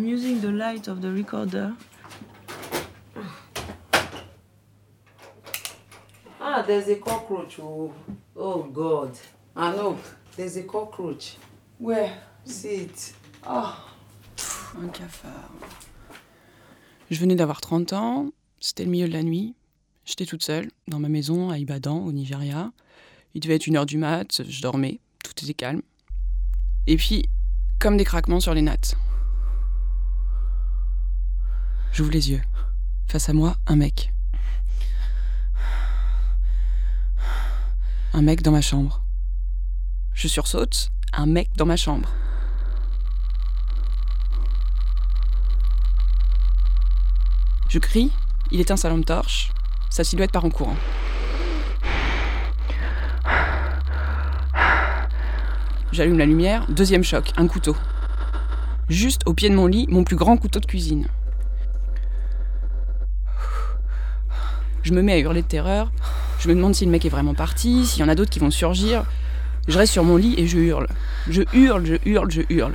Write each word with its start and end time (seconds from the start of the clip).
I'm 0.00 0.06
using 0.06 0.40
the 0.40 0.50
light 0.50 0.88
of 0.88 1.02
the 1.02 1.12
recorder. 1.12 1.74
Ah, 6.40 6.62
there's 6.66 6.88
a 6.88 6.96
cockroach. 6.96 7.58
Oh, 7.60 7.92
oh 8.34 8.62
God. 8.62 9.10
I 9.54 9.76
know. 9.76 9.98
There's 10.36 10.56
a 10.56 10.62
cockroach. 10.62 11.36
Where? 11.78 12.14
See 12.46 12.84
it. 12.84 13.12
Oh, 13.46 13.76
un 14.80 14.88
cafard. 14.88 15.50
Je 17.10 17.20
venais 17.20 17.36
d'avoir 17.36 17.60
30 17.60 17.92
ans, 17.92 18.30
c'était 18.58 18.84
le 18.84 18.90
milieu 18.90 19.06
de 19.06 19.12
la 19.12 19.22
nuit. 19.22 19.54
J'étais 20.06 20.24
toute 20.24 20.42
seule, 20.42 20.70
dans 20.88 20.98
ma 20.98 21.10
maison 21.10 21.50
à 21.50 21.58
Ibadan, 21.58 21.98
au 21.98 22.12
Nigeria. 22.12 22.72
Il 23.34 23.42
devait 23.42 23.56
être 23.56 23.66
une 23.66 23.76
heure 23.76 23.84
du 23.84 23.98
mat, 23.98 24.40
je 24.48 24.62
dormais, 24.62 24.98
tout 25.22 25.32
était 25.44 25.52
calme. 25.52 25.82
Et 26.86 26.96
puis, 26.96 27.28
comme 27.78 27.98
des 27.98 28.04
craquements 28.04 28.40
sur 28.40 28.54
les 28.54 28.62
nattes. 28.62 28.96
J'ouvre 32.00 32.12
les 32.12 32.30
yeux. 32.30 32.40
Face 33.08 33.28
à 33.28 33.34
moi, 33.34 33.56
un 33.66 33.76
mec. 33.76 34.10
Un 38.14 38.22
mec 38.22 38.40
dans 38.40 38.52
ma 38.52 38.62
chambre. 38.62 39.02
Je 40.14 40.26
sursaute, 40.26 40.92
un 41.12 41.26
mec 41.26 41.50
dans 41.58 41.66
ma 41.66 41.76
chambre. 41.76 42.08
Je 47.68 47.78
crie, 47.78 48.10
il 48.50 48.60
éteint 48.60 48.78
sa 48.78 48.88
lampe 48.88 49.04
torche, 49.04 49.52
sa 49.90 50.02
silhouette 50.02 50.32
part 50.32 50.46
en 50.46 50.50
courant. 50.50 50.76
J'allume 55.92 56.16
la 56.16 56.24
lumière, 56.24 56.66
deuxième 56.70 57.04
choc, 57.04 57.30
un 57.36 57.46
couteau. 57.46 57.76
Juste 58.88 59.20
au 59.26 59.34
pied 59.34 59.50
de 59.50 59.54
mon 59.54 59.66
lit, 59.66 59.86
mon 59.90 60.02
plus 60.02 60.16
grand 60.16 60.38
couteau 60.38 60.60
de 60.60 60.66
cuisine. 60.66 61.06
Je 64.82 64.92
me 64.92 65.02
mets 65.02 65.12
à 65.12 65.18
hurler 65.18 65.42
de 65.42 65.46
terreur. 65.46 65.90
Je 66.38 66.48
me 66.48 66.54
demande 66.54 66.74
si 66.74 66.84
le 66.84 66.90
mec 66.90 67.04
est 67.04 67.10
vraiment 67.10 67.34
parti, 67.34 67.86
s'il 67.86 68.00
y 68.00 68.04
en 68.04 68.08
a 68.08 68.14
d'autres 68.14 68.30
qui 68.30 68.38
vont 68.38 68.50
surgir. 68.50 69.04
Je 69.68 69.76
reste 69.76 69.92
sur 69.92 70.04
mon 70.04 70.16
lit 70.16 70.34
et 70.38 70.46
je 70.46 70.58
hurle. 70.58 70.88
Je 71.28 71.42
hurle, 71.52 71.84
je 71.84 71.96
hurle, 72.06 72.30
je 72.30 72.42
hurle. 72.48 72.74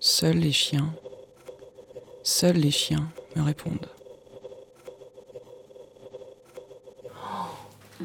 Seuls 0.00 0.38
les 0.38 0.52
chiens, 0.52 0.94
seuls 2.22 2.56
les 2.56 2.70
chiens 2.70 3.08
me 3.36 3.42
répondent. 3.42 3.88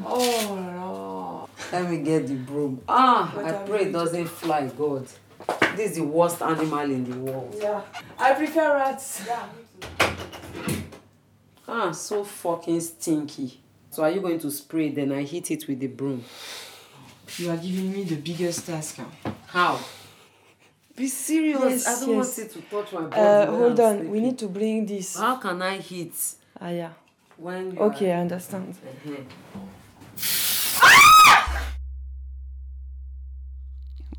Oh 0.04 0.18
là 0.56 0.74
là. 0.74 1.46
Let 1.72 1.88
me 1.88 2.04
get 2.04 2.26
the 2.26 2.34
broom. 2.34 2.80
Ah, 2.88 3.30
What 3.34 3.46
I 3.46 3.52
pray 3.66 3.82
it 3.86 3.92
doesn't 3.92 4.26
fly, 4.28 4.68
God. 4.76 5.06
This 5.76 5.90
is 5.92 5.96
the 5.96 6.04
worst 6.04 6.40
animal 6.42 6.80
in 6.82 7.04
the 7.10 7.16
world. 7.18 7.54
Yeah. 7.60 7.80
I 8.18 8.34
prefer 8.34 8.74
rats. 8.76 9.22
Yeah. 9.26 9.48
Ah, 11.66 11.92
so 11.92 12.24
fucking 12.24 12.80
stinky. 12.80 13.60
So 13.90 14.02
are 14.04 14.10
you 14.10 14.20
going 14.20 14.38
to 14.40 14.50
spray 14.50 14.90
then 14.90 15.12
I 15.12 15.22
hit 15.22 15.50
it 15.50 15.66
with 15.68 15.80
the 15.80 15.86
broom? 15.88 16.24
You 17.38 17.50
are 17.50 17.56
giving 17.56 17.92
me 17.92 18.04
the 18.04 18.16
biggest 18.16 18.66
task. 18.66 18.98
huh? 18.98 19.30
How? 19.46 19.78
Be 20.96 21.08
serious. 21.08 21.60
Yes, 21.60 21.86
I 21.88 22.00
don't 22.06 22.16
yes. 22.16 22.38
want 22.38 22.38
it 22.46 22.52
to 22.52 22.60
touch 22.62 22.92
my 22.92 23.00
body. 23.02 23.20
Uh, 23.20 23.46
hold 23.46 23.80
I'm 23.80 23.98
on. 24.00 24.10
We 24.10 24.20
need 24.20 24.38
to 24.38 24.48
bring 24.48 24.86
this. 24.86 25.16
How 25.16 25.36
can 25.36 25.60
I 25.62 25.78
hit 25.78 26.12
Ah 26.60 26.68
yeah. 26.68 26.90
when 27.36 27.72
you 27.72 27.78
Okay, 27.80 28.12
are- 28.12 28.18
I 28.18 28.20
understand. 28.20 28.76
Mhm. 29.04 29.24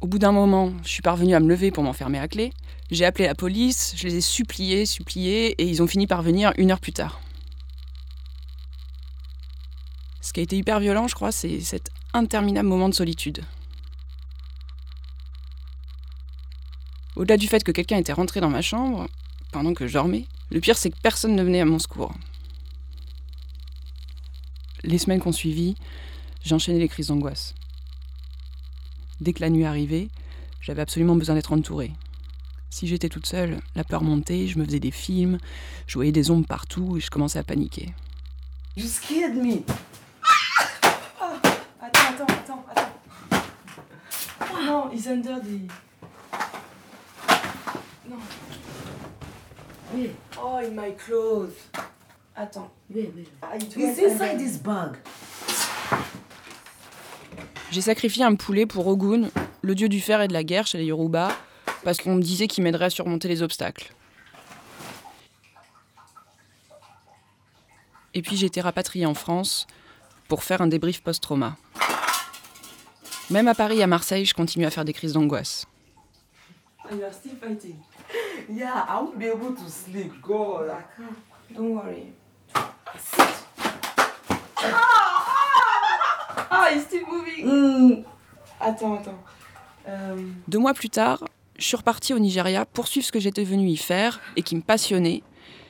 Au 0.06 0.08
bout 0.08 0.20
d'un 0.20 0.32
moment, 0.32 0.72
je 0.84 0.90
suis 0.90 1.02
parvenue 1.02 1.34
à 1.34 1.40
me 1.40 1.50
lever 1.50 1.72
pour 1.72 1.84
m'enfermer 1.84 2.20
à 2.20 2.28
clé. 2.28 2.54
J'ai 2.92 3.06
appelé 3.06 3.26
la 3.26 3.34
police, 3.34 3.96
je 3.98 4.08
les 4.08 4.18
ai 4.18 4.22
suppliés, 4.22 4.86
suppliés, 4.86 5.60
et 5.60 5.66
ils 5.66 5.82
ont 5.82 5.88
fini 5.88 6.06
par 6.06 6.22
venir 6.22 6.54
une 6.60 6.70
heure 6.70 6.80
plus 6.80 6.94
tard. 6.94 7.20
Ce 10.22 10.32
qui 10.32 10.42
a 10.42 10.44
été 10.44 10.58
hyper 10.58 10.80
violent, 10.80 11.08
je 11.08 11.16
crois, 11.16 11.32
c'est 11.32 11.60
cet 11.60 11.90
interminable 12.14 12.68
moment 12.68 12.88
de 12.88 12.94
solitude. 12.94 13.42
Au-delà 17.16 17.38
du 17.38 17.48
fait 17.48 17.64
que 17.64 17.72
quelqu'un 17.72 17.98
était 17.98 18.14
rentré 18.14 18.42
dans 18.42 18.52
ma 18.52 18.62
chambre, 18.62 19.08
pendant 19.52 19.74
que 19.74 19.88
je 19.88 19.94
dormais, 19.94 20.26
le 20.52 20.60
pire 20.60 20.78
c'est 20.78 20.92
que 20.92 21.02
personne 21.02 21.36
ne 21.36 21.42
venait 21.42 21.62
à 21.62 21.66
mon 21.66 21.80
secours. 21.80 22.14
Les 24.84 25.00
semaines 25.00 25.20
qu'on 25.20 25.32
suivit, 25.32 25.74
j'enchaînais 26.44 26.78
les 26.78 26.90
crises 26.90 27.08
d'angoisse. 27.08 27.56
Dès 29.22 29.34
que 29.34 29.42
la 29.42 29.50
nuit 29.50 29.66
arrivait, 29.66 30.10
j'avais 30.62 30.82
absolument 30.82 31.16
besoin 31.16 31.36
d'être 31.36 31.54
entourée. 31.54 31.92
Si 32.70 32.88
j'étais 32.88 33.10
toute 33.10 33.26
seule, 33.26 33.60
la 33.76 33.84
peur 33.84 34.04
montait, 34.04 34.48
je 34.48 34.60
me 34.60 34.66
faisais 34.66 34.80
des 34.80 34.92
films, 34.92 35.38
je 35.88 35.94
voyais 35.94 36.12
des 36.12 36.32
ombres 36.32 36.48
partout 36.48 36.98
et 36.98 37.00
je 37.00 37.10
commençais 37.10 37.40
à 37.40 37.44
paniquer. 37.44 37.94
You 38.76 38.86
scared 38.88 39.36
me. 39.36 39.64
Attends, 41.82 42.00
attends, 42.12 42.26
attends, 42.26 42.66
attends. 42.76 42.92
Non, 44.66 44.90
he's 44.92 45.08
under 45.08 45.40
the. 45.40 45.70
Non. 48.10 48.18
Wait, 49.94 50.12
Oh, 50.38 50.58
in 50.58 50.76
my 50.76 50.92
clothes. 50.92 51.54
Attends. 52.36 52.70
Ah, 53.42 53.56
it 53.56 53.64
It's 53.64 53.76
went 53.78 53.98
inside 53.98 54.38
this 54.38 54.58
bag. 54.58 54.98
J'ai 57.76 57.82
sacrifié 57.82 58.24
un 58.24 58.36
poulet 58.36 58.66
pour 58.66 58.88
Ogun, 58.88 59.30
le 59.62 59.76
dieu 59.76 59.90
du 59.90 60.00
fer 60.00 60.22
et 60.22 60.30
de 60.30 60.34
la 60.34 60.46
guerre 60.46 60.66
chez 60.66 60.78
les 60.78 60.86
Yoruba, 60.86 61.28
parce 61.84 61.98
qu'on 61.98 62.16
me 62.16 62.22
disait 62.22 62.48
qu'il 62.48 62.64
m'aiderait 62.64 62.86
à 62.86 62.90
surmonter 62.90 63.28
les 63.28 63.44
obstacles. 63.44 63.94
Et 68.14 68.22
puis 68.22 68.38
j'ai 68.38 68.46
été 68.46 68.62
rapatriée 68.62 69.06
en 69.06 69.14
France 69.14 69.68
pour 70.30 70.46
faire 70.46 70.62
un 70.62 70.68
débrief 70.68 71.04
post-trauma. 71.04 71.58
Même 73.30 73.50
à 73.50 73.54
Paris 73.54 73.80
et 73.80 73.84
à 73.84 73.88
Marseille, 73.88 74.24
je 74.24 74.34
continue 74.34 74.66
à 74.66 74.72
faire 74.72 74.86
des 74.86 74.94
crises 74.94 75.12
d'angoisse. 75.12 75.68
Ah, 84.64 85.05
Ah, 86.66 86.74
he's 86.74 86.84
still 86.84 87.06
moving. 87.08 87.46
Mm. 87.46 88.04
Attends, 88.60 88.96
attends. 88.96 89.20
Euh, 89.88 90.16
Deux 90.48 90.60
mois 90.60 90.74
plus 90.74 90.90
tard, 90.90 91.24
je 91.58 91.66
suis 91.66 91.78
repartie 91.78 92.14
au 92.14 92.20
Nigeria 92.20 92.66
poursuivre 92.66 93.06
ce 93.06 93.12
que 93.12 93.20
j'étais 93.20 93.44
venue 93.44 93.68
y 93.68 93.78
faire 93.78 94.20
et 94.36 94.42
qui 94.42 94.56
me 94.56 94.62
passionnait, 94.62 95.22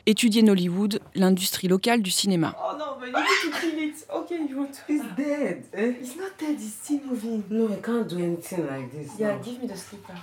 étudier 0.06 0.42
Nollywood, 0.42 1.02
l'industrie 1.16 1.68
locale 1.68 2.02
du 2.02 2.12
cinéma. 2.12 2.56
Oh 2.60 2.78
no, 2.78 2.98
but 3.00 3.08
you 3.10 3.20
need 3.20 3.52
to 3.52 3.60
kill 3.60 3.80
it. 3.90 4.08
Okay, 4.10 4.40
you 4.50 4.58
want 4.58 4.68
to. 4.72 4.94
It's 4.94 5.04
dead. 5.18 5.66
Eh? 5.74 5.94
It's 6.02 6.16
not 6.16 6.32
dead, 6.40 6.56
it's 6.60 6.74
still 6.84 7.02
moving. 7.06 7.44
No, 7.50 7.68
I 7.68 7.82
can't 7.82 8.08
do 8.08 8.18
anything 8.18 8.66
like 8.66 8.92
this. 8.92 9.20
Yeah, 9.20 9.34
now. 9.36 9.42
give 9.44 9.62
me 9.62 9.68
the 9.68 9.76
slipper. 9.76 10.14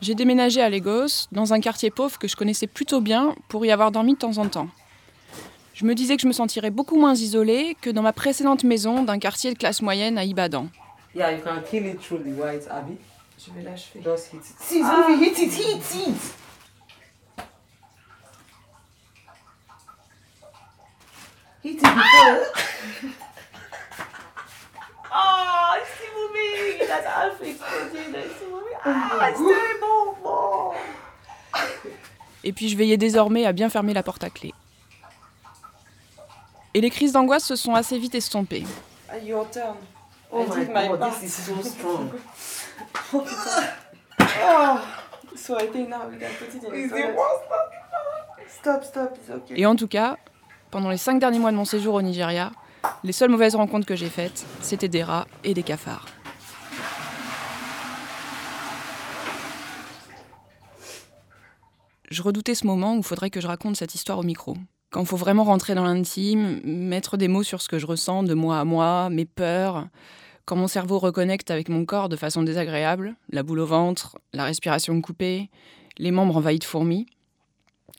J'ai 0.00 0.14
déménagé 0.14 0.60
à 0.60 0.68
Lagos, 0.68 1.26
dans 1.32 1.52
un 1.52 1.60
quartier 1.60 1.90
pauvre 1.90 2.18
que 2.18 2.28
je 2.28 2.36
connaissais 2.36 2.66
plutôt 2.66 3.00
bien, 3.00 3.34
pour 3.48 3.64
y 3.64 3.70
avoir 3.70 3.90
dormi 3.90 4.12
de 4.14 4.18
temps 4.18 4.38
en 4.38 4.48
temps. 4.48 4.68
Je 5.74 5.86
me 5.86 5.94
disais 5.94 6.16
que 6.16 6.22
je 6.22 6.28
me 6.28 6.32
sentirais 6.32 6.70
beaucoup 6.70 6.98
moins 6.98 7.14
isolée 7.14 7.76
que 7.80 7.88
dans 7.90 8.02
ma 8.02 8.12
précédente 8.12 8.62
maison 8.64 9.02
d'un 9.02 9.18
quartier 9.18 9.52
de 9.52 9.58
classe 9.58 9.80
moyenne 9.80 10.18
à 10.18 10.24
Ibadan. 10.24 10.68
Yeah, 11.14 11.32
you 11.32 11.42
can 11.42 11.60
kill 11.70 11.86
it 11.86 12.00
through 12.00 12.22
the 12.22 12.38
white, 12.38 12.66
Abby. 12.70 12.96
Je 13.38 13.52
vais 13.52 13.62
l'achever. 13.62 14.02
Just 14.02 14.32
hit 14.32 14.38
it. 14.38 14.82
Ah. 14.84 15.06
moving. 15.08 15.24
Hit 15.24 15.38
it, 15.38 15.52
hit 15.52 15.76
it. 15.76 16.16
Hit 21.62 21.74
it 21.74 21.80
before. 21.80 22.38
Oh, 25.12 25.76
it's 25.80 25.90
still 25.94 26.28
moving. 26.28 26.88
That's 26.88 27.06
half 27.06 27.40
exploded. 27.42 28.14
It's 28.14 28.36
still 28.36 28.50
moving. 28.50 28.78
Ah, 28.84 29.28
it's 29.30 29.38
terrible. 29.38 30.16
Oh. 30.24 30.72
Et 32.44 32.52
puis 32.52 32.68
je 32.68 32.76
veillais 32.76 32.96
désormais 32.96 33.44
à 33.46 33.52
bien 33.52 33.68
fermer 33.68 33.92
la 33.92 34.02
porte 34.02 34.24
à 34.24 34.30
clé. 34.30 34.52
Et 36.74 36.80
les 36.80 36.90
crises 36.90 37.12
d'angoisse 37.12 37.44
se 37.44 37.56
sont 37.56 37.74
assez 37.74 37.98
vite 37.98 38.14
estompées. 38.14 38.64
Ah, 39.10 39.18
Your 39.18 39.48
turn? 39.50 39.74
Oh 40.30 40.42
I 40.42 40.48
my 40.48 40.54
did 40.64 40.68
my 40.74 40.88
god, 40.88 40.98
part. 41.00 41.20
this 41.20 41.38
is 41.38 41.44
so 41.44 41.62
strong. 41.62 42.10
Oh, 44.44 44.80
so 45.36 45.56
I 45.58 45.66
think 45.70 45.88
now 45.90 46.08
we 46.10 46.18
can 46.18 46.30
put 46.38 46.48
it 46.54 46.62
in 46.64 46.70
the 46.70 46.74
It's 46.74 46.90
the 46.92 46.96
toilet. 46.98 47.14
worst. 47.16 47.42
Stop, 48.60 48.84
stop, 48.84 49.16
it's 49.16 49.30
okay. 49.30 49.60
Et 49.60 49.66
en 49.66 49.76
tout 49.76 49.88
cas, 49.88 50.16
pendant 50.70 50.88
les 50.90 50.96
cinq 50.96 51.18
derniers 51.18 51.38
mois 51.38 51.50
de 51.52 51.56
mon 51.56 51.64
séjour 51.66 51.94
au 51.94 52.02
Nigeria, 52.02 52.50
les 53.04 53.12
seules 53.12 53.30
mauvaises 53.30 53.54
rencontres 53.54 53.86
que 53.86 53.94
j'ai 53.96 54.08
faites, 54.08 54.44
c'était 54.62 54.88
des 54.88 55.02
rats 55.02 55.26
et 55.44 55.52
des 55.54 55.62
cafards. 55.62 56.06
Je 62.10 62.22
redoutais 62.22 62.54
ce 62.54 62.66
moment 62.66 62.94
où 62.94 62.98
il 62.98 63.04
faudrait 63.04 63.30
que 63.30 63.40
je 63.40 63.46
raconte 63.46 63.76
cette 63.76 63.94
histoire 63.94 64.18
au 64.18 64.22
micro. 64.22 64.56
Quand 64.92 65.00
il 65.00 65.06
faut 65.06 65.16
vraiment 65.16 65.44
rentrer 65.44 65.74
dans 65.74 65.84
l'intime, 65.84 66.60
mettre 66.64 67.16
des 67.16 67.26
mots 67.26 67.42
sur 67.42 67.62
ce 67.62 67.68
que 67.68 67.78
je 67.78 67.86
ressens 67.86 68.24
de 68.24 68.34
mois 68.34 68.60
à 68.60 68.64
mois, 68.64 69.08
mes 69.08 69.24
peurs, 69.24 69.86
quand 70.44 70.54
mon 70.54 70.68
cerveau 70.68 70.98
reconnecte 70.98 71.50
avec 71.50 71.70
mon 71.70 71.86
corps 71.86 72.10
de 72.10 72.16
façon 72.16 72.42
désagréable, 72.42 73.16
la 73.30 73.42
boule 73.42 73.60
au 73.60 73.66
ventre, 73.66 74.18
la 74.34 74.44
respiration 74.44 75.00
coupée, 75.00 75.48
les 75.96 76.10
membres 76.10 76.36
envahis 76.36 76.58
de 76.58 76.64
fourmis, 76.64 77.06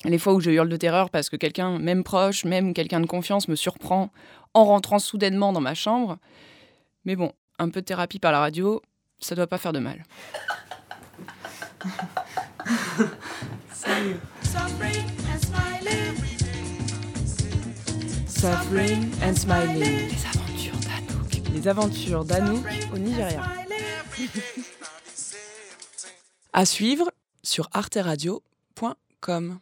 les 0.06 0.20
fois 0.20 0.36
où 0.36 0.40
je 0.40 0.52
hurle 0.52 0.70
de 0.70 0.78
terreur 0.78 1.10
parce 1.10 1.32
que 1.32 1.36
quelqu'un, 1.36 1.80
même 1.80 2.04
proche, 2.04 2.46
même 2.46 2.76
quelqu'un 2.76 3.00
de 3.00 3.08
confiance, 3.08 3.48
me 3.48 3.56
surprend 3.56 4.12
en 4.54 4.64
rentrant 4.64 5.00
soudainement 5.00 5.52
dans 5.52 5.62
ma 5.62 5.74
chambre. 5.74 6.20
Mais 7.06 7.16
bon, 7.16 7.32
un 7.58 7.70
peu 7.70 7.82
de 7.82 7.86
thérapie 7.86 8.20
par 8.20 8.32
la 8.32 8.40
radio, 8.40 8.84
ça 9.18 9.34
doit 9.34 9.48
pas 9.48 9.58
faire 9.58 9.74
de 9.74 9.80
mal. 9.80 10.04
Suffering 14.44 15.13
Suffering 18.44 19.10
and 19.24 19.36
smiling. 19.36 20.10
Les 20.10 20.26
aventures 20.26 20.76
d'Anouk. 20.82 21.54
Les 21.54 21.68
aventures 21.70 22.26
d'Anouk 22.26 22.66
au 22.94 22.98
Nigeria. 22.98 23.42
À 26.52 26.66
suivre 26.66 27.10
sur 27.42 27.70
arteradio.com. 27.72 29.60